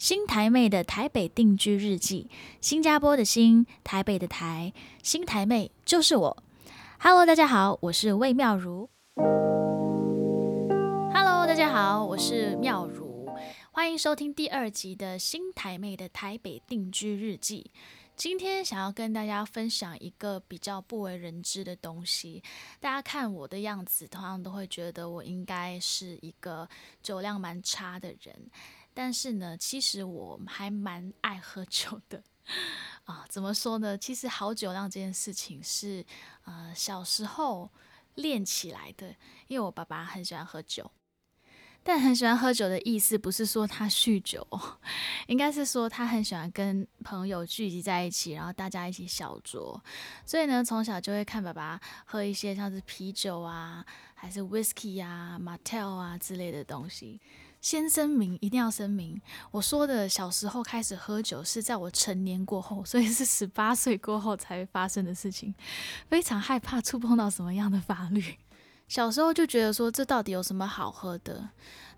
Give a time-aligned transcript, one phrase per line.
[0.00, 2.30] 新台妹的台北定居日记，
[2.62, 4.72] 新加坡的新，台北的台，
[5.02, 6.42] 新台妹就是我。
[6.98, 8.88] Hello，大家好，我是魏妙如。
[11.12, 13.28] Hello，大家好，我是妙如，
[13.72, 17.70] 欢迎收听第二集的新台妹的台北定居日记。
[18.16, 22.42] 今天想要跟大家分享一个比较不为人知的东西。
[22.78, 26.66] 大家看我的样子，通常都会觉得我应该是一个
[27.02, 28.50] 酒量蛮差的人。
[28.92, 32.22] 但是呢，其实我还蛮爱喝酒的
[33.04, 33.24] 啊。
[33.28, 33.96] 怎么说呢？
[33.96, 36.04] 其实好酒量这件事情是
[36.44, 37.70] 呃小时候
[38.16, 39.14] 练起来的，
[39.46, 40.90] 因为我爸爸很喜欢喝酒。
[41.82, 44.46] 但很喜欢喝酒的意思不是说他酗酒，
[45.28, 49.80] 应该是说他很喜欢跟朋友聚集在一起，然后大家一起小酌。
[50.26, 53.82] 所以呢，从小就会看爸爸喝一些像是啤酒啊，
[54.14, 57.18] 还是 whisky 啊、Martell 啊之类的东西。
[57.60, 65.54] 先声明，一定要声明，我说的小时候开始喝酒是在我成年过后， 所以是十八岁过后才发生的事情。
[66.08, 68.36] 非常害怕触碰到什么样的法律。
[68.88, 71.48] 小时候就觉得说这到底有什么好喝的，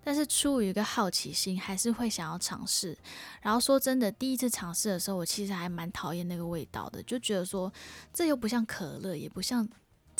[0.03, 2.95] 但是出于一个好奇心，还是会想要尝试。
[3.41, 7.71] 然后说真的，第一次尝试的时候，我其实还蛮讨厌那个味道的，就觉得说
[8.13, 9.67] 这又不像可乐，也不像。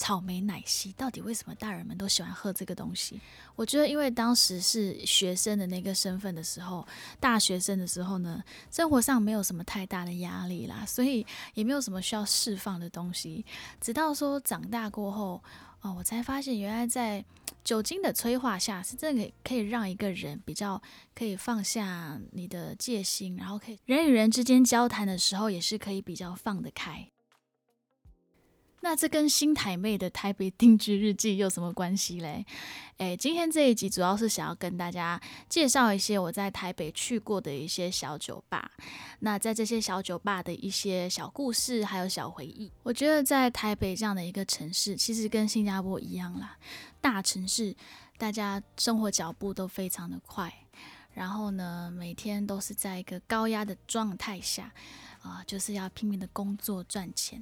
[0.03, 3.21] 草莓奶昔到底为什么大人们都喜欢喝这个东西？
[3.55, 6.85] 我觉得，因为当时是学生的那个身份的时候，
[7.21, 13.45] 大学生的时候呢，生活上没有什么太大的压力啦，所以也没有什么需要释放的东西。
[13.79, 15.41] 直到说长大过后，
[15.79, 17.23] 哦，我才发现原来在
[17.63, 20.81] 酒精的催化下，是真的可以可以让一个人比较
[21.15, 27.07] 可以放下你的戒心，然后可以人与人之间交谈的时候，也是可以比较放得开。
[28.83, 32.45] 那这跟新台妹的台北定居日记有什么关系嘞？
[32.97, 38.69] 诶，今天这一集主要是想要跟大家介绍一些我在台北去过的一些小酒吧。
[39.19, 46.57] 那在这些小酒吧的一些小故事还有小回忆，我觉得在台北这样的一个城市，其实跟新加坡一样啦，
[46.99, 47.73] 大城市
[48.17, 50.53] 大家生活脚步都非常的快，
[51.13, 54.73] 然后呢，每天都是在一个高压的状态下，
[55.21, 57.41] 啊，就是要拼命的工作赚钱。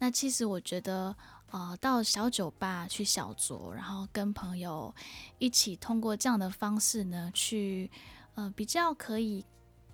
[0.00, 1.14] 那其实我觉得，
[1.50, 4.92] 呃，到小酒吧去小酌，然后跟朋友
[5.38, 7.90] 一起通过这样的方式呢，去
[8.34, 9.44] 呃比较可以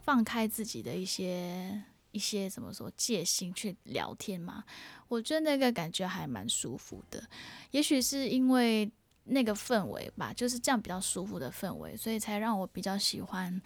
[0.04, 4.62] 放开自己的一些一些怎么说戒心去聊天嘛。
[5.08, 7.22] 我觉得那个感觉还蛮舒服的。
[7.72, 8.90] 也许是因为
[9.24, 13.60] 那个氛围吧，就是这样比较舒服的氛围，所以才让我比较喜欢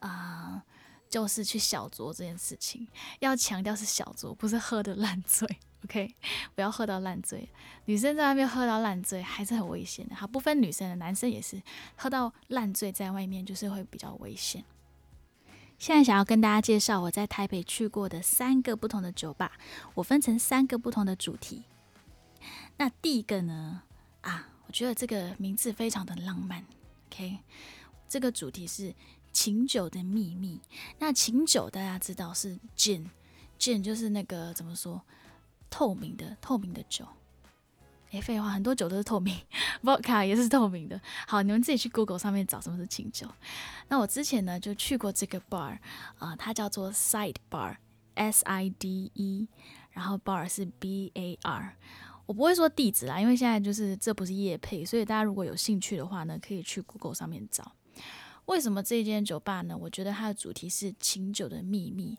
[0.00, 0.62] 啊，
[1.08, 2.86] 就是去小酌这件事情。
[3.20, 5.48] 要强调是小酌，不是喝的烂醉。
[5.86, 6.14] OK，
[6.56, 7.48] 不要喝到烂醉。
[7.84, 10.16] 女生在外面喝到烂醉还是很危险的。
[10.16, 11.62] 好，不分女生的，男生也是
[11.94, 14.64] 喝到烂醉在外面就是会比较危险。
[15.78, 19.52] 现在想要跟大家介绍我在台北去过的三个不同的酒吧，
[19.94, 21.62] 我分成三个不同的主题。
[22.78, 23.82] 那第一个呢，
[24.22, 26.64] 啊，我觉得这个名字非常的浪漫。
[27.10, 27.38] OK，
[28.08, 28.94] 这个主题是
[29.32, 30.60] 琴酒的秘密。
[30.98, 35.02] 那琴酒大家知道是 gin，gin 就是那个怎么说？
[35.70, 37.06] 透明的透明的酒，
[38.10, 39.36] 诶，废话，很多酒都是透明，
[39.82, 41.00] vodka 也是透明的。
[41.26, 43.26] 好，你们自己去 Google 上面找什么是清酒。
[43.88, 45.78] 那我之前呢就去过这个 bar，
[46.18, 49.48] 啊，它叫做 Side Bar，S I D E，
[49.90, 51.76] 然后 bar 是 B A R。
[52.26, 57.72] 我不会说地址啦，因为现在就是这不是夜配，所以大家如果有兴趣的话呢，可以去 Google 上面找。
[58.46, 59.76] 为什么这间酒吧呢？
[59.76, 62.16] 我觉得它的主题是清酒的秘密。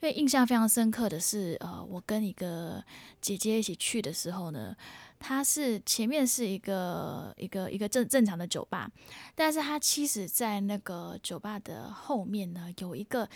[0.00, 2.82] 因为印象非常深刻的是，呃，我跟一个
[3.20, 4.74] 姐姐一起去的时候呢，
[5.18, 8.90] 她是前面是一个一个一个正正常的酒吧，
[9.34, 13.28] 但是她其实在那个酒吧的后面呢，有一个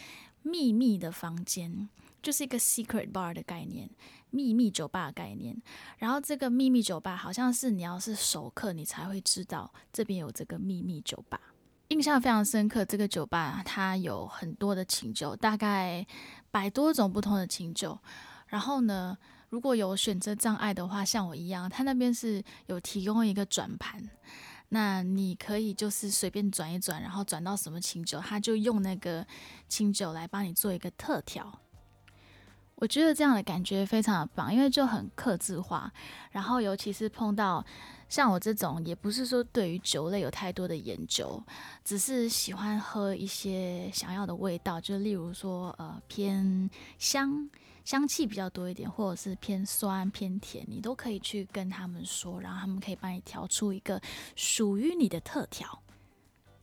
[0.42, 1.86] 秘密的房间，
[2.22, 3.90] 就是一个 secret bar 的概念，
[4.30, 5.60] 秘密酒吧的概念。
[5.98, 11.38] 然后这个秘密酒吧好像是你要是熟客，你才会知道这边有这个秘密酒吧。
[11.88, 16.06] 印象非常深刻，这个酒吧它有很多的清酒，大概。
[16.54, 17.98] 百多种不同的清酒，
[18.46, 19.18] 然后呢，
[19.48, 24.08] 如果有选择障碍的话，像我一样，他那边是有提供一个转盘，
[24.68, 29.26] 那你可以就是随便转一转，然后转到什么清酒，他就用那个
[29.68, 31.58] 清酒来帮你做一个特调。
[32.76, 35.92] 我觉得这样的感觉非常的棒，因为就很克制化，
[36.30, 37.66] 然后尤其是碰到。
[38.08, 41.42] 像我这种也不是说对于酒类有太多的研究，
[41.84, 47.48] 只是喜欢喝一些想要的味道，就例如说呃偏香
[47.84, 54.00] 香气比较多一点，或者是偏酸偏甜，你都可以去跟他们说，然后他们可以帮你调出一个
[54.36, 55.80] 属于你的特调。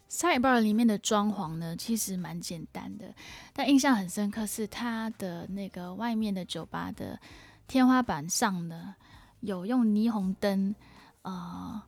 [0.10, 3.14] Side Bar 里面的装潢呢，其实蛮简单的，
[3.54, 7.18] 但印象很深刻是它的那个外面的酒吧的
[7.66, 8.96] 天花板上呢，
[9.40, 10.76] 有用霓虹灯，
[11.24, 11.82] 呃，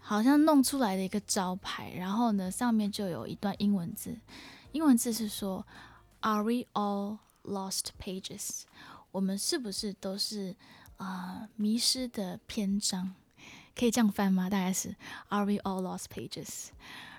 [0.00, 4.18] 好像弄出来的一个招牌，然后呢，上面就有一段英文字，
[4.72, 5.66] 英文字是说
[6.20, 8.62] ：“Are we all lost pages？”
[9.10, 10.54] 我们是不是都是
[10.98, 13.14] 啊迷失的篇章？
[13.74, 14.50] 可以这样翻吗？
[14.50, 14.94] 大概是
[15.28, 16.68] “Are we all lost pages？”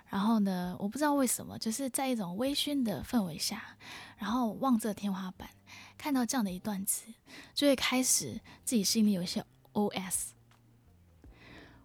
[0.09, 3.77] 然后呢，我不知道为什么，就是在一种微醺的氛围下，
[4.17, 5.49] 然后望着天花板，
[5.97, 7.13] 看到这样的一段词，
[7.53, 10.29] 就会开始自己心里有一些 OS。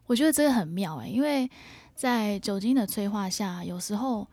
[0.06, 1.51] 我觉得这个很妙诶，因为
[1.95, 4.27] 在酒精的催化下，有时候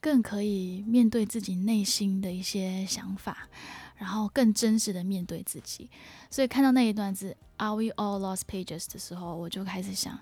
[0.00, 3.48] 更可以面对自己内心的一些想法，
[3.96, 5.90] 然后更真实的面对自己。
[6.30, 10.18] 所以看到那一段字 “Are we all lost pages” 的时候，我就开始想，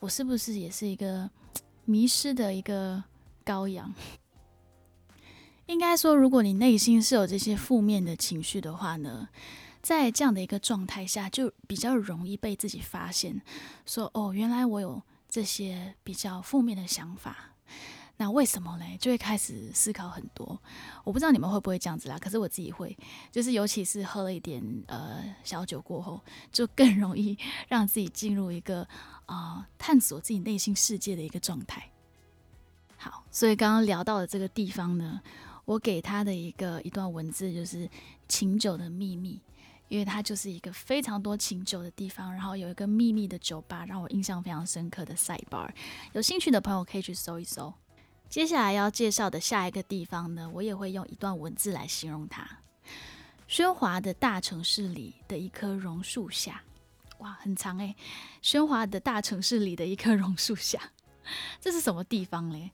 [0.00, 1.30] 我是不是也是一个。
[1.84, 3.02] 迷失的一个
[3.44, 3.92] 羔羊，
[5.66, 9.28] 应该说，如果你内心是有这些负面的情绪的话呢，
[9.82, 13.42] 在这样的一个状态下，就比较容易被自己发现，
[13.84, 17.48] 说哦，原来我有这些比较负面的想法。
[18.18, 18.96] 那为什么嘞？
[19.00, 20.56] 就会开始思考很多。
[21.02, 22.96] 我不知道你们会不会这样子啦，可是我自己会，
[23.32, 26.20] 就是尤其是喝了一点呃小酒过后，
[26.52, 27.36] 就更容易
[27.66, 28.86] 让自己进入一个
[29.26, 31.90] 啊探索自己内心世界的一个状态。
[32.96, 35.20] 好，所以刚刚聊到的这个地方呢，
[35.64, 37.88] 我给他的一个一段文字就是
[38.28, 39.40] 琴酒的秘密，
[39.92, 45.68] 因为它就是一个非常多情酒的地方，然后有一个秘密的酒吧，让我印象非常深刻的 side bar。
[46.14, 47.70] 有兴趣的朋友可以去搜一搜。
[48.30, 52.48] 接下来要介绍的下一个地方呢，我也会用一段文字来形容它：
[53.46, 56.62] 喧哗的大城市里的一棵榕树下。
[57.18, 57.94] 哇，很长诶，
[58.42, 60.80] 喧哗的大城市里的一棵榕树下，
[61.60, 62.70] 这是什么地方嘞？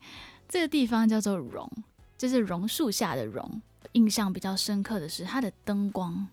[0.49, 1.69] 这个地方叫做榕，
[2.17, 3.61] 就是榕树下的榕。
[3.93, 6.29] 印象比较深刻的是它的灯光。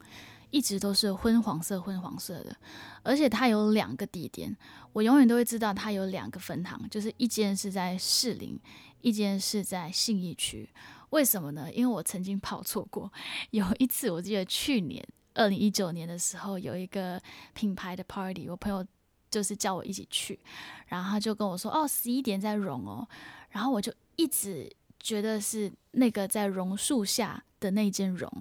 [0.55, 2.55] 一直都是昏黄色、昏黄色的，
[3.03, 4.55] 而且它有两个地点，
[4.93, 8.57] 我永远都会知道它有两个分行，就是一间是在士林，
[9.01, 10.69] 一间是在信义区。
[11.09, 11.69] 为什么呢？
[11.73, 13.11] 因为我曾经跑错过。
[13.51, 17.21] 有一次，我记得去年二零一九年的时候，有一个
[17.53, 18.81] 品牌的 party，我朋友
[19.29, 20.39] 就是叫我一起去，
[20.87, 23.05] 然后他就跟我说：“哦，十一点在榕哦。”
[23.51, 27.43] 然后我就一直觉得是那个在榕树下。
[27.65, 28.31] 的那一间榕，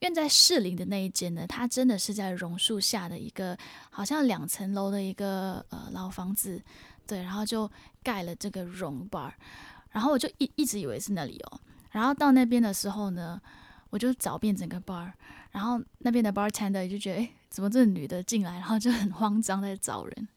[0.00, 3.56] 因为在士林的那一间呢，它真的是在榕树下的一个
[3.90, 6.60] 好像两层楼的一个呃老房子，
[7.06, 7.70] 对，然后就
[8.02, 9.30] 盖了这个榕 bar，
[9.90, 11.60] 然后我就一一直以为是那里哦，
[11.90, 13.40] 然后到那边的时候呢，
[13.90, 15.12] 我就找遍整个 bar，
[15.50, 20.28] 然后那边的 bartender 就觉得，哎，怎么这女的进来，然后就很慌张在找人，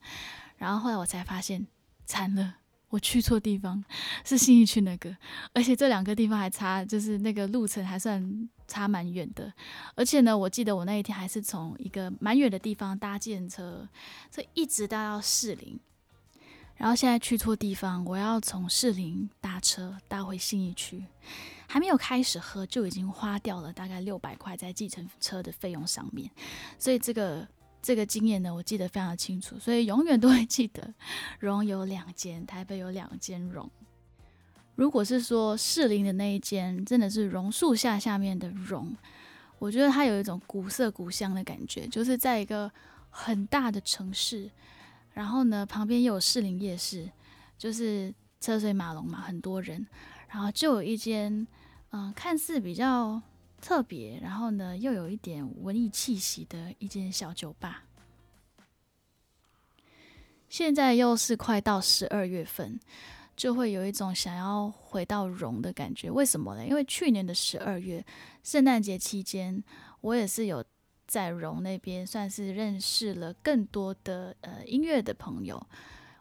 [0.58, 1.66] 然后后来我才发现，
[2.04, 2.56] 惨了。
[2.88, 3.84] 我去错地方，
[4.24, 5.14] 是信义区那个，
[5.52, 9.52] 而且这两个地方还差，就是那个路程还算差蛮远的。
[9.96, 13.88] 而且呢，我记得我那一天还是从一个蛮远的地方搭建车，
[14.30, 15.78] 所以一直搭到士林。
[16.76, 21.04] 然后现在去错地方，我要从士林搭车搭回信义区，
[21.66, 26.30] 还没有开始喝就已经花掉了大概六百块在计程车的费用上面，
[26.78, 27.48] 所以这个。
[27.86, 30.92] 这个经验呢，我记得非常清楚，所以永远都会记得。
[31.38, 33.70] 榕有两间，台北有两间榕。
[34.74, 38.92] 如果是说士林的那一间，真的是榕树下下面的榕，
[39.60, 42.68] 我觉得它有一种古色古香的感觉，就是在一个
[43.08, 44.50] 很大的城市，
[45.12, 47.08] 然后呢旁边又有士林夜市，
[47.56, 49.86] 就是车水马龙嘛，很多人，
[50.28, 51.46] 然后就有一间，
[51.90, 53.22] 嗯，看似比较。
[53.66, 57.82] 特别，然后呢，又有一点文艺气息的一间小酒吧。
[60.48, 62.78] 现在又是快到十二月份，
[63.34, 66.08] 就会有一种想要回到荣的感觉。
[66.08, 66.64] 为什么呢？
[66.64, 68.06] 因为去年的十二月
[68.44, 69.60] 圣诞节期间，
[70.00, 70.64] 我也是有
[71.08, 75.60] 在荣那边，算是认识了更多的呃音乐的朋友。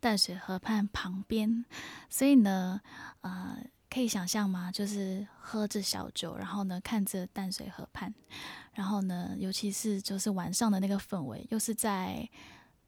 [0.00, 1.64] 淡水河畔旁边，
[2.10, 2.78] 所以呢，
[3.22, 3.56] 呃，
[3.88, 4.70] 可以想象吗？
[4.70, 8.14] 就是喝着小酒，然后呢，看着淡水河畔，
[8.74, 12.28] 然后呢，尤其是就是晚上的那个氛围，又是在。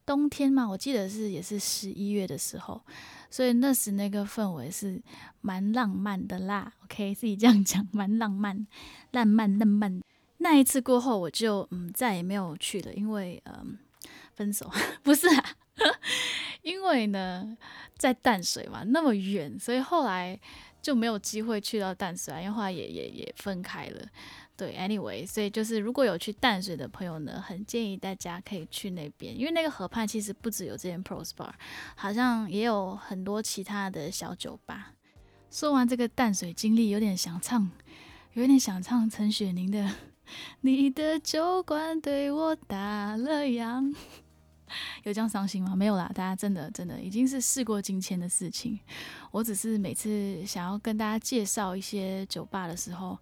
[0.05, 2.81] 冬天嘛，我记得是也是十一月的时候，
[3.29, 5.01] 所以那时那个氛围是
[5.41, 6.71] 蛮浪漫的啦。
[6.83, 8.67] OK， 自己这样讲，蛮浪漫、
[9.11, 10.01] 浪漫、浪漫。
[10.37, 13.77] 那一次过后，我就嗯再也没有去了，因为嗯
[14.33, 14.69] 分手
[15.03, 15.45] 不是啊，
[16.63, 17.55] 因为呢
[17.97, 20.39] 在淡水嘛那么远，所以后来
[20.81, 24.07] 就没有机会去到淡水啊，因为后来也也也分开了。
[24.61, 31.49] 对，anyway，所以就是如果有去淡水的朋友呢，很建议大家可以去那边，因为那个河畔其实不只有这间 Pros Bar，
[31.95, 34.93] 好像也有很多其他的小酒吧。
[35.49, 37.71] 说完这个淡水经历，有点想唱，
[38.33, 39.79] 有点想唱陈雪凝的
[40.61, 43.81] 《你的酒馆对我打了烊》，
[45.01, 45.75] 有这样伤心吗？
[45.75, 48.79] 没有啦，大家真的真的已经是事过境迁的事情。
[49.31, 53.17] 我只是每次想要跟大家介绍一些酒吧的时候。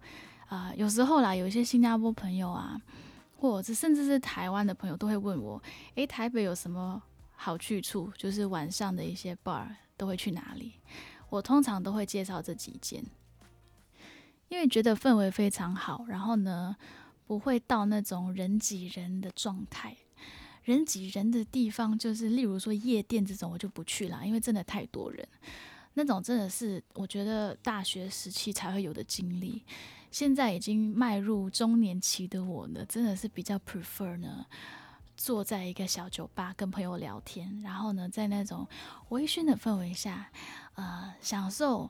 [0.50, 2.76] 啊，有时候啦，有一些新加坡朋友啊，
[3.36, 5.62] 或者甚至是台湾的朋友，都会问我，
[5.94, 7.00] 诶，台北有什么
[7.36, 8.12] 好去处？
[8.16, 10.72] 就是晚上的一些 bar 都会去哪里？
[11.28, 13.00] 我通常都会介绍这几间，
[14.48, 16.76] 因为觉得氛围非常好，然后呢，
[17.28, 19.96] 不会到那种人挤人的状态。
[20.64, 25.24] 人挤人的地方，就是例如说夜店这种，我就不去了，因为真的太多人。
[25.94, 29.62] 那种真的是我觉得大学时期才会有的经历。
[30.10, 34.44] 现在已经迈入中年期的我呢，真的是比较 prefer 呢，
[35.16, 38.66] 坐在一个小酒吧跟朋友聊天，然后呢，在那种
[39.10, 40.30] 微醺的氛围下，
[40.74, 41.88] 呃，享受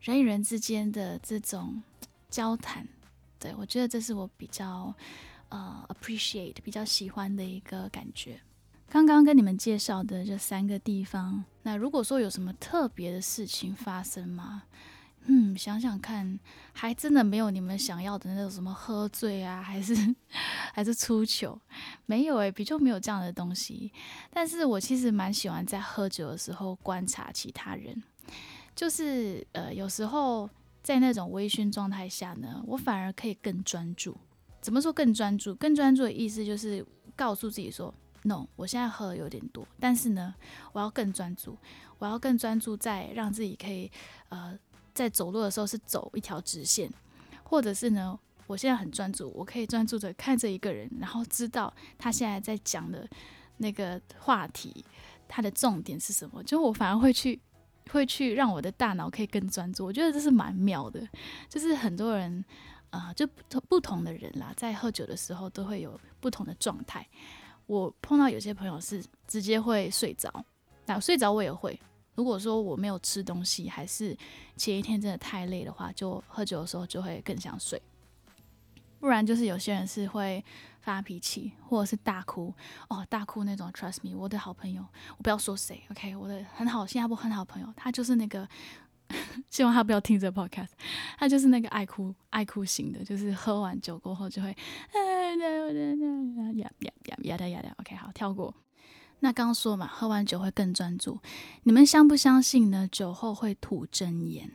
[0.00, 1.82] 人与人之间的这种
[2.30, 2.88] 交谈。
[3.38, 4.94] 对我觉得这是我比较
[5.48, 8.40] 呃 appreciate 比较喜欢的一个感觉。
[8.88, 14.62] 刚刚跟你们介绍的这三个地方，那如果说有什么特别的事情发生吗？
[15.26, 16.38] 嗯，想想看，
[16.72, 19.94] 还真的没有你们想要的那种什么喝醉啊，还是
[20.74, 21.60] 还是出糗，
[22.06, 23.92] 没有诶，比较没有这样的东西。
[24.32, 28.02] 但是我其实蛮喜欢在喝酒的时候观察其他人，
[28.74, 30.50] 就是呃，有时候
[30.82, 34.16] 在那种微醺状态下呢，我反而可以更专注。
[34.60, 35.54] 怎么说更专注？
[35.54, 40.34] 更专注的意思就是告诉自己说，no，我现在喝的有点多，但是呢，
[40.72, 41.56] 我要更专注，
[41.98, 43.88] 我要更专注在让自己可以
[44.28, 44.58] 呃。
[44.94, 46.90] 在走路的时候是走一条直线，
[47.42, 53.08] 或者是呢，我现在很专注，我可以专注的看着一个人，然后知道他现在在讲的
[53.58, 54.84] 那个话题，
[55.28, 56.42] 他的重点是什么。
[56.42, 57.40] 就我反而会去，
[57.90, 59.84] 会去让我的大脑可以更专注。
[59.84, 61.06] 我觉得这是蛮妙的。
[61.48, 62.44] 就是很多人
[62.90, 67.06] 啊，就不同不同的人啦，在喝酒的时候都会有不同的状态。
[67.66, 70.44] 我碰到有些朋友是直接会睡着，
[70.84, 71.80] 那睡着我也会。
[72.14, 74.16] 如果说我没有吃东西，还是
[74.56, 77.80] 前一天真的太累的话，就喝酒的时候就会更想睡。
[79.00, 80.44] 不然就是有些人是会
[80.80, 82.54] 发脾气，或者是大哭
[82.88, 83.68] 哦，大哭那种。
[83.72, 88.48] Trust me，我的好朋友，我不要说谁，OK，我的很好新加坡很好朋友，他就是那个，
[89.50, 90.68] 希望他不要听这 podcast，
[91.18, 94.50] 他就是那个爱哭爱哭型的，就是喝完酒过后就会，
[94.94, 95.48] 呀呀
[96.52, 98.54] 呀呀呀呀呀，OK，好跳过。
[99.24, 101.16] 那刚说嘛，喝完酒会更专注。
[101.62, 102.88] 你们相不相信呢？
[102.90, 104.50] 酒后会吐真言。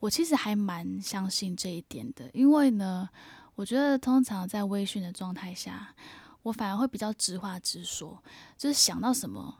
[0.00, 3.06] 我其实还蛮相信这一点的，因为呢，
[3.54, 5.94] 我觉得通常在微醺的状态下，
[6.42, 8.18] 我反而会比较直话直说，
[8.56, 9.54] 就是想到什么，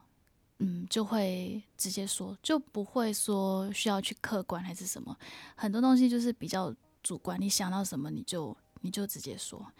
[0.60, 5.14] 嗯，就会直接说，就不会说需要去客观还是什么。
[5.54, 9.70] 很多东西就是比较主观，你想到什么你就你就直接说，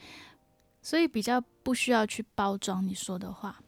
[0.83, 3.59] 所以比较不需要去包装你说的话。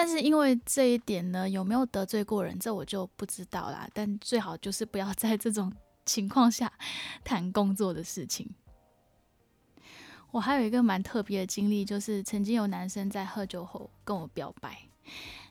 [0.00, 3.88] 但是因为这一点呢，有没有得罪过人，这我就不知道啦。
[3.92, 5.72] 但最好就是不要在这种
[6.06, 6.72] 情况下
[7.24, 8.48] 谈工作的事情。
[10.30, 14.78] 我还有一个蛮特别的经历，就是曾经有男生在喝酒后跟我表白。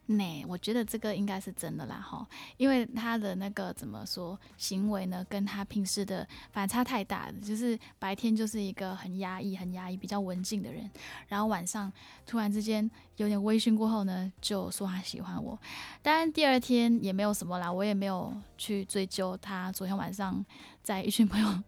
[0.09, 7.33] 那我觉得这个应该是真的啦，哈，因为他的那个怎么说行为呢，跟他平时的反差太大了。
[7.43, 10.89] 就是白天就是一个很压抑、很压抑、比较文静的人，
[11.27, 11.91] 然后晚上
[12.25, 15.59] 突然之间有点微醺过后呢，就说他喜欢我。
[16.01, 20.45] 当然第二天也没有什么啦，我也没有去追究他昨天晚上
[20.81, 21.63] 在一群朋友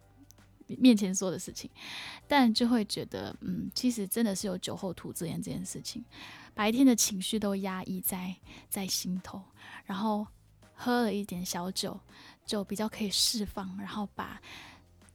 [0.77, 1.69] 面前说的事情，
[2.27, 6.03] 但就会觉得，嗯，其实真的是有酒后吐真言这件事情。
[6.53, 8.35] 白天的情绪都压抑在
[8.69, 9.41] 在心头，
[9.85, 10.27] 然后
[10.73, 11.99] 喝了一点小酒，
[12.45, 14.41] 就比较可以释放，然后把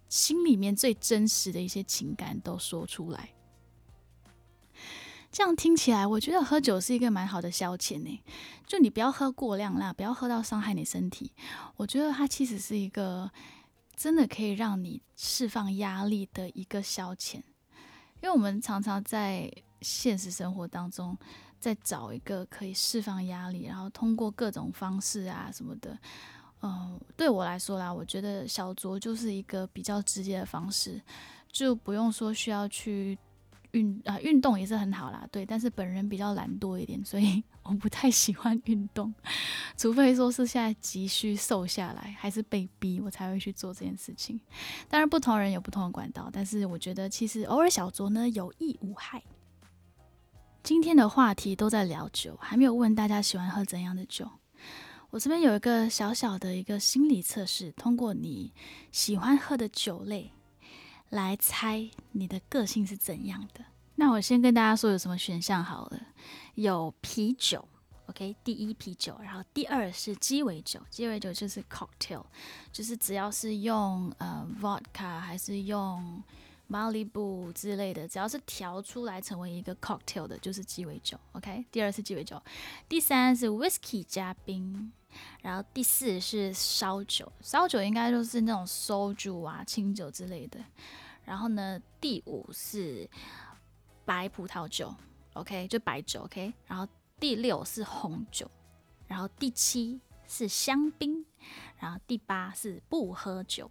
[0.08, 3.30] 心里面最真实的一些情感都说出来。
[5.30, 8.22] 这样听起来，我觉得喝酒是一个蛮好的消遣呢。
[8.66, 11.32] 就你不要喝过量啦，不要喝到伤害你身体。
[11.76, 13.28] 我觉得它其实是一个
[13.96, 19.52] 真的可以让你释放压力的一个消遣，因为我们常常在。
[19.80, 21.14] 现实生活当中，
[21.60, 25.98] 在找一个可以释放压力，然后通过各种方式啊什么的，
[26.62, 30.98] 嗯，对我来说啦，我觉得小酌就是一个比较直接的方式，
[31.52, 33.18] 就不用说需要去
[33.72, 39.12] 运啊运动也是很好啦，对，但是本人比较懒惰一点，所以我不太喜欢运动，
[39.76, 44.38] 除非说是现在急需瘦下来，还是被逼我才会去做这件事情。
[44.88, 49.22] 当然不同人有不同的管道，但是我觉得其实偶尔小酌呢有益无害。
[50.62, 54.30] 今天的话题都在聊酒，还没有问大家喜欢喝怎样的酒。
[55.10, 58.52] 我这边有一个小小的一个心理测试，通过你
[58.90, 60.32] 喜欢喝的酒类
[61.08, 63.64] 来猜你的个性是怎样的。
[63.96, 66.00] 那我先跟大家说有什么选项好了，
[66.54, 67.66] 有啤酒
[68.06, 72.24] ，OK，第一啤酒，然后第二是鸡尾酒，鸡尾酒就是 cocktail，
[72.72, 76.22] 就是只要是用呃 vodka 还是用。
[76.66, 81.16] Malibu 之类的，只要是调出来成为一个 cocktail 的，就是鸡尾酒。
[81.32, 82.42] OK，第二是鸡尾酒，
[82.88, 84.90] 第三是 whisky 加冰，
[85.42, 90.58] 然后第四是烧酒，烧酒应该就是那种烧酒啊、清酒之类的。
[91.24, 93.08] 然后呢，第五是
[94.04, 94.94] 白葡萄酒
[95.34, 96.52] ，OK，就白酒，OK。
[96.66, 96.86] 然后
[97.18, 98.50] 第六是红酒，
[99.06, 101.24] 然后第七是香槟，
[101.78, 103.70] 然后第八是不喝酒。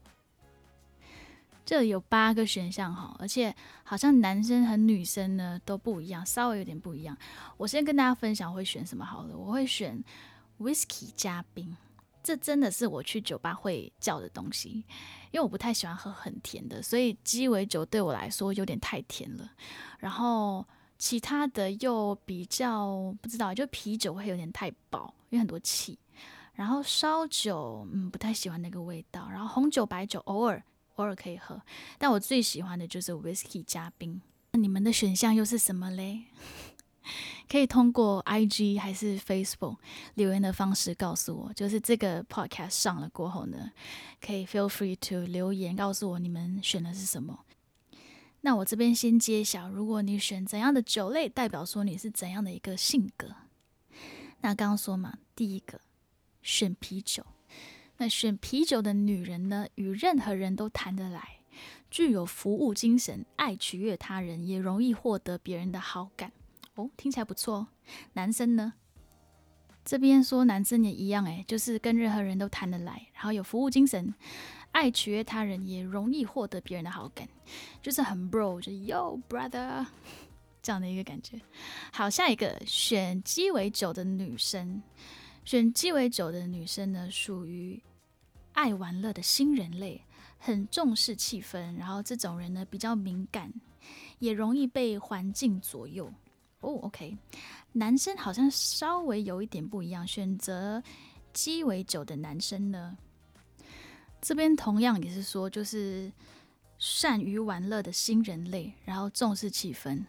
[1.66, 7.18] 这里有八个选项哈，而且好像男生和女生呢都不一样，稍微有点不一样。
[7.56, 10.04] 我先跟大家分享会选什么好了，我会选
[10.60, 11.76] whisky 加冰，
[12.24, 14.86] 这真的是我去酒吧会叫的东西，
[15.32, 19.52] 因为我不太喜欢喝很甜的，所以鸡尾酒对我来说有点太甜了。
[20.00, 20.66] 然后
[20.98, 26.00] 其他的又比较不知道，就啤酒会有点太饱，因为很多气。
[26.54, 30.64] 然后烧酒嗯不太喜欢那个味道，然后红酒白酒偶尔。
[30.98, 31.60] 偶尔可以喝，
[31.98, 34.22] 但我最喜欢的就是 whisky 加冰。
[34.52, 36.26] 那你们的选项又是什么嘞？
[37.50, 39.78] 可以通过 IG 还是 Facebook
[40.16, 41.54] 留言的方式告诉我。
[41.54, 43.72] 就是这个 podcast 上了过后呢，
[44.20, 47.46] 可以 feel free to 留言告诉我你们选的是什么。
[48.42, 53.34] 那我这边先揭晓，如果你选怎样的酒类，代表说你是怎样的一个性格。
[54.42, 55.80] 那刚刚说嘛，第一个
[56.42, 57.26] 选啤酒。
[57.98, 61.38] 那选啤酒的女人呢，与任何人都谈得来，
[61.90, 66.34] 具有服务精神，爱取悦他人，也容易获得别人的好感。
[66.76, 67.68] 哦，听起来不错。
[68.14, 68.74] 男生呢，
[69.86, 74.14] 这边说男生也一样，诶，就是跟任何人都谈得来，然后有服务精神，
[74.72, 77.28] 爱取悦他人，也容易获得别人的好感，
[77.82, 79.86] 就是很 bro，就 yo brother
[80.64, 81.40] 这样的一个感觉。
[81.92, 84.82] 好，下一个选鸡尾酒的女生。
[85.46, 87.84] 选鸡尾酒的女生呢，属于
[88.54, 90.06] 爱玩乐的新人类，
[90.40, 91.78] 很重视气氛。
[91.78, 93.54] 然后这种人呢，比较敏感，
[94.20, 96.12] 也容易被环境左右。
[96.64, 97.18] 哦，OK，
[97.74, 100.08] 男生好像稍微有一点不一样。
[100.08, 100.82] 选择
[101.34, 102.98] 鸡尾酒的男生呢，
[104.22, 106.12] 这边同样也是说，就是
[106.80, 110.06] 善于玩乐的新人类，然后重视气氛。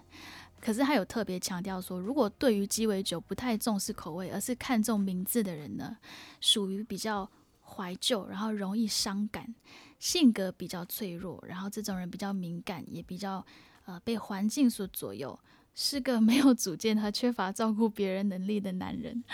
[0.60, 5.96] 可是他有特别强调说，如果对于鸡尾酒不太重视口味，而是看重名字的人呢，
[6.40, 7.28] 属于比较
[7.62, 9.54] 怀旧，然后容易伤感，
[9.98, 13.44] 性格比较脆弱，然后这种人比较敏感，也比较
[13.84, 15.38] 呃被环境所左右，
[15.74, 19.24] 是个没有主见和缺乏照顾别人能力的男人。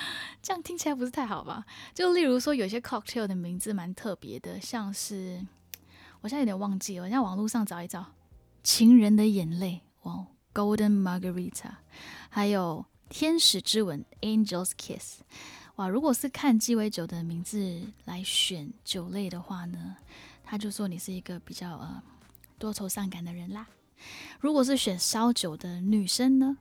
[0.43, 1.65] 这样听起来不是太好吧？
[1.95, 5.47] 就例如说，有些 cocktail 的名字蛮特别的，像是
[6.23, 8.07] 我现在有点忘记了，我在网络上找一找。
[8.63, 11.77] 情人的眼泪，哇，Golden Margarita，
[12.29, 15.21] 还有天使之吻，Angel's Kiss，
[15.77, 19.97] 哇，如果是看鸡尾酒的名字来选酒类的话呢，
[20.45, 22.03] 他就说你是一个比较呃
[22.59, 23.67] 多愁善感的人啦。
[24.41, 26.57] 如果是选烧酒的女生呢，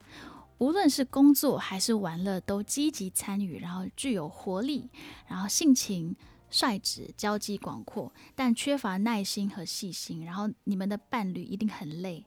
[0.58, 4.90] 无论是工作还是玩乐都积极参与，然后具有活力，
[5.26, 6.16] 然后性情。
[6.52, 10.24] 率直、交际广阔，但缺乏耐心和细心。
[10.24, 12.26] 然后你们的伴侣一定很累，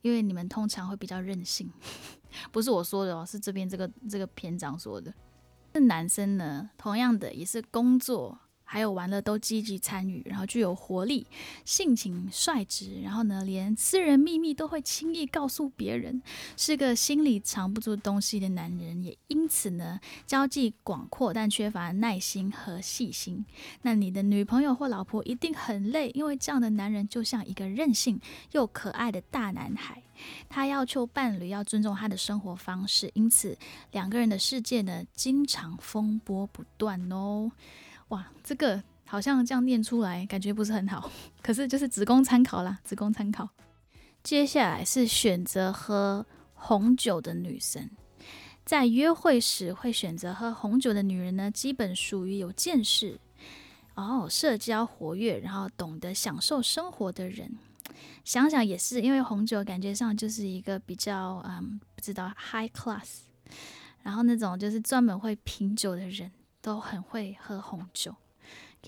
[0.00, 1.68] 因为你们通常会比较任性。
[2.52, 5.12] 不是我说的哦，是这边这个这个篇章说的。
[5.72, 8.38] 这男生呢，同样的也是工作。
[8.74, 11.24] 还有玩乐都积极参与，然后具有活力，
[11.64, 16.20] 性情率直，然后呢，连私人秘密都会轻易告诉别人，
[16.56, 23.44] 是个心里藏不住东西的男人，也因此呢，交际广阔，但缺乏耐心和细心。
[23.82, 30.02] 那你的女朋友或老婆一定很累，因为这样的男人就像一个任性又可爱的大男孩，
[30.48, 33.56] 他要求伴侣要尊重他的生活方式，因此
[33.92, 37.52] 两个人的世界呢，经常风波不断哦。
[38.08, 41.10] 哇，这个好像这样念出来，感觉不是很好。
[41.42, 43.48] 可是就是只供参考啦，只供参考。
[44.22, 47.90] 接下来是选择喝红酒的女生，
[48.64, 53.20] 在约会时会选择喝红酒的女人呢，基本属于有见识
[53.94, 57.54] 哦，社交活跃，然后懂得享受生活的人。
[58.24, 63.20] 想想也是，因为红酒感觉上就是一个比较嗯，不知道 high class，
[64.02, 66.32] 然后那种就是专门会品酒的人。
[66.64, 68.16] 都很会喝红酒。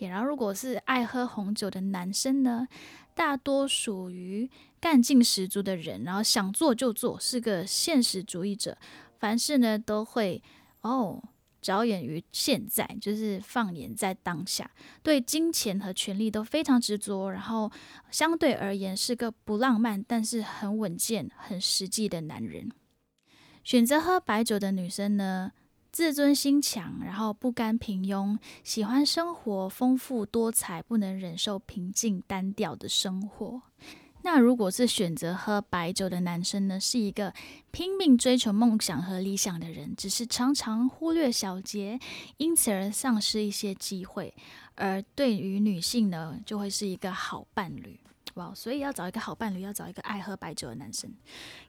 [0.00, 2.66] 然后如果是爱喝红酒的男生呢，
[3.14, 8.78] 大多属于干劲十足的人，然后想做就做，是个现实主义者，
[9.18, 10.42] 凡事呢都会
[10.80, 11.22] 哦
[11.60, 14.70] 着眼于现在，就是放眼在当下，
[15.02, 17.70] 对金钱和权力都非常执着，然后
[18.10, 22.70] 相对而言是个不浪漫，但是很稳健、很实际的男人。
[23.64, 25.52] 选择喝白酒的女生呢？
[25.96, 33.62] 自尊心强，然后不甘平庸，喜欢生活丰富多彩，不能忍受平静单调的生活。
[34.20, 36.78] 那如果是选择喝白酒的男生呢？
[36.78, 37.32] 是一个
[37.70, 41.98] 拼命追求梦想和理想的人，只是常常忽略小节，
[42.36, 44.34] 因此而丧失一些机会。
[44.74, 47.98] 而对于女性呢，就会是一个好伴侣
[48.34, 48.52] 哇！
[48.54, 51.10] 所以要找一个好伴侣，要找一个爱喝白酒的男生。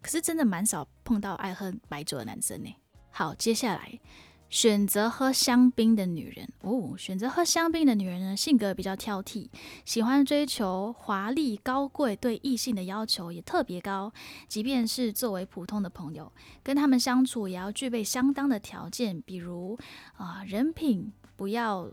[0.02, 2.76] 可是真的蛮少碰到爱喝白酒的男生呢。
[3.18, 4.00] 好，接下来
[4.48, 6.94] 选择喝香槟的女人哦。
[6.96, 9.50] 选择喝香槟的女人呢，性格比较挑剔，
[9.86, 14.14] 喜欢追求华丽高贵，对异性的要求也特别高。
[14.48, 19.76] 即便是作为普通的朋友，跟他们相处也要具备相当的条件，比如
[20.18, 21.92] 啊，人品不要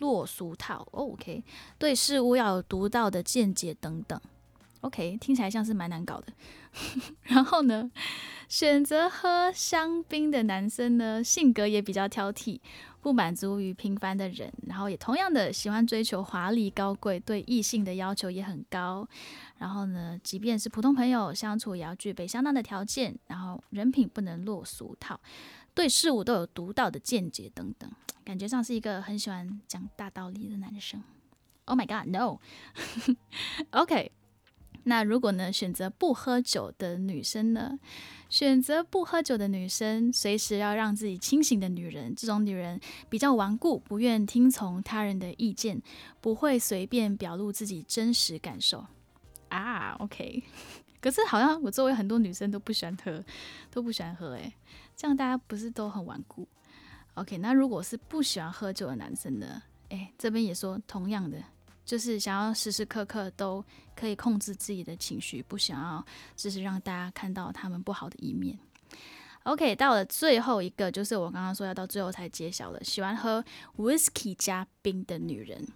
[0.00, 1.42] 落俗套，OK，
[1.78, 4.20] 对事物要有独到的见解等等。
[4.82, 6.32] OK，听起来像是蛮难搞的。
[7.22, 7.90] 然后呢，
[8.48, 12.60] 选择喝香槟的男生呢，性格也比较挑剔，
[13.00, 19.08] 不满足于平凡的人，然后也同样的喜欢追求华丽高贵，对异性的要求也很高。
[19.58, 25.18] 然后呢，即便是普通朋友相处，也要具备相当的条件，然后人品不能落俗套，
[25.74, 27.90] 对事物都有独到的见解等等，
[28.24, 31.02] 感觉上是一个很喜欢讲大道理的男生。
[31.64, 32.38] Oh my god, no.
[33.72, 34.12] OK.
[34.88, 37.78] 那如果呢，选择不喝酒的女生呢？
[38.30, 45.80] 选择不喝酒的女生，随时要让自己清醒的女人，这种女人比较顽固，不愿听从他人的意见，
[46.22, 48.86] 不会随便表露自己真实感受
[49.50, 49.92] 啊。
[50.00, 50.42] OK，
[51.00, 53.22] 可是好像我周围很多女生都不喜欢喝，
[53.70, 54.52] 都不喜欢喝，诶，
[54.96, 56.48] 这样大家不是都很顽固
[57.14, 59.62] ？OK，那如果是不喜欢喝酒的男生呢？
[59.90, 61.42] 诶，这边也说同样的。
[61.88, 63.64] 就是想要时时刻刻都
[63.96, 66.04] 可以控制自己的情绪，不想要
[66.36, 68.58] 只是让大家看到他们不好的一面。
[69.44, 73.42] OK，到了最后一个，就是我刚刚说要到最后才揭晓的，喜欢喝
[73.78, 75.66] whisky 加冰的女人。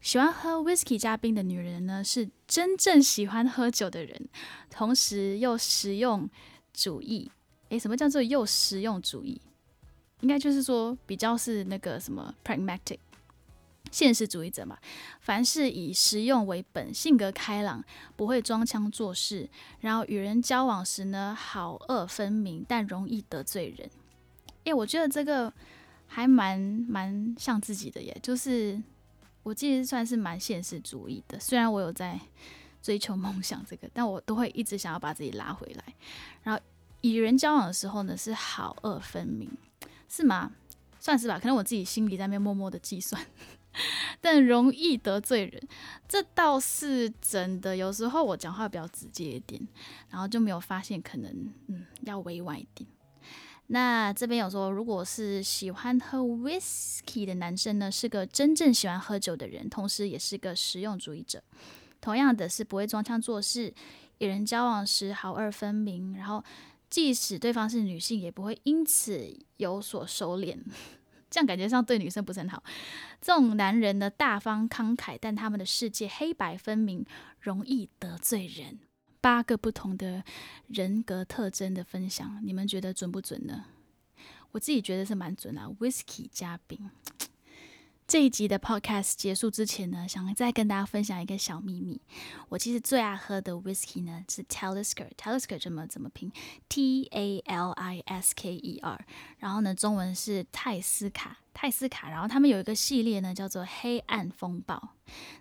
[0.00, 4.28] 喜欢喝 whisky 加冰的女人呢，是真正喜欢喝酒的人，
[4.70, 6.26] 同时又实用
[6.72, 7.30] 主义。
[7.68, 9.38] 诶，什么叫做又实用主义？
[10.20, 12.96] 应该就是说比较是那个什么 pragmatic。
[13.92, 14.76] 现实主义者嘛，
[15.20, 17.84] 凡事以实用为本，性格开朗，
[18.16, 19.48] 不会装腔作势，
[19.80, 23.88] 然后与人交往时呢，好恶分明，但容易得罪人。
[24.64, 25.52] 诶，我觉得这个
[26.06, 28.82] 还蛮蛮像自己的耶，就是
[29.42, 32.18] 我其实算是蛮现实主义的，虽然我有在
[32.82, 35.94] 追求梦想这个，但我都会一直想要把自己拉回来。
[36.42, 36.60] 然后
[37.02, 39.50] 与人交往的时候呢，是好恶分明，
[40.08, 40.50] 是吗？
[40.98, 43.20] 算是吧，可能我自己心里在那边默默的计算。
[44.20, 45.62] 但容易得罪人，
[46.08, 47.76] 这倒是真的。
[47.76, 49.60] 有时候我讲话比较直接一点，
[50.10, 52.88] 然后就没有发现可能嗯要委婉一点。
[53.68, 61.42] 那这边有说，如果是喜欢喝 whisky 的男生呢，是个真正喜欢喝酒的人，同时也是个实用主义者。
[62.00, 63.72] 同样的是不会装腔作势，
[64.18, 66.44] 与人交往时好二分明，然后
[66.90, 70.58] 即使对方是女性，也不会因此有所收敛。
[71.32, 72.62] 这样感觉上对女生不是很好。
[73.20, 77.04] 这种男人呢，大方慷慨，但他们的世界黑白分明，
[77.40, 78.78] 容易得罪人。
[79.22, 80.22] 八个不同的
[80.66, 83.64] 人格特征的分享，你们觉得准不准呢？
[84.50, 85.70] 我自己觉得是蛮准啊。
[85.80, 86.90] Whisky 加冰。
[88.08, 91.98] 这一集的 podcast 结束之前呢，想再跟大家分享一个小秘密。
[92.50, 96.30] 我其实最爱喝的 whisky 呢是 Talisker，Talisker 怎么怎么拼
[96.68, 99.02] ？T A L I S K E R。
[99.38, 102.10] 然后呢，中文是泰斯卡，泰斯卡。
[102.10, 104.90] 然后他们有一个系列呢，叫做黑暗风暴。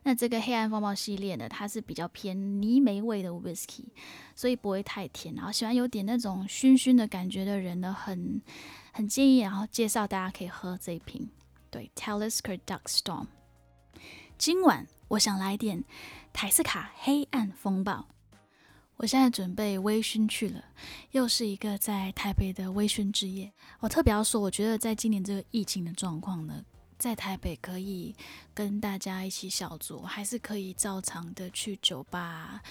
[0.04, 3.84] 那这个黑暗风暴系列呢，它是比较偏泥煤味的 whisky，
[4.34, 5.36] 所以不会太甜。
[5.36, 8.42] 然后喜欢有点那种熏熏的感觉的人呢，很
[8.94, 11.28] 很建议，然后介绍大家可以喝这一瓶。
[11.72, 13.28] 对，Talisker Duck Storm。
[14.38, 15.86] 今晚我想来点
[16.34, 18.10] 台斯卡黑暗风暴。
[18.98, 20.66] 我现在准备微醺去了，
[21.12, 23.52] 又是一个在台北的微醺之夜。
[23.80, 26.64] 我特别要说，我觉得在今年这个疫情的状况呢，
[27.00, 28.14] 在台北可以
[28.54, 32.62] 跟大家一起小酌，还是可以照常的去酒吧。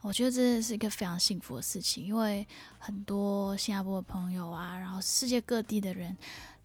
[0.00, 2.46] 我觉得这是一个非常幸福的事情，因为
[2.78, 6.16] 很多新加坡的朋友啊，然后世界各地的人。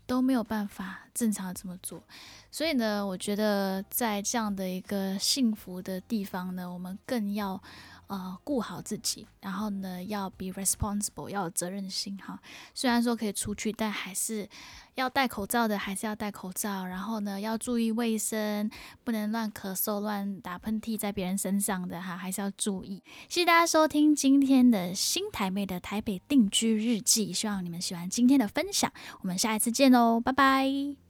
[0.10, 2.02] 都没有办法正常这么做，
[2.50, 7.62] 所以呢，我觉得在这样的一个幸福的地方呢，我们更要。
[8.10, 12.40] 呃，顾好自己，然后呢，要 be responsible，要有责任心哈。
[12.74, 14.50] 虽然说可以出去，但还是
[14.96, 16.88] 要戴口罩的，还是要戴口罩。
[16.88, 18.68] 然后呢，要注意卫生，
[19.04, 23.04] 不能乱咳嗽、乱打喷嚏在别人身上的哈，还是要注意。
[23.28, 28.92] 谢谢大家收听今天的新台妹的台北定居日记，希望你们喜欢今天的分享。
[29.22, 31.09] 我们下一次见喽，拜拜。